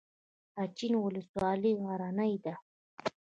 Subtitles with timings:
[0.61, 2.53] اچین ولسوالۍ غرنۍ ده؟